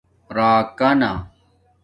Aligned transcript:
راکا 0.35 0.89
نا 1.01 1.11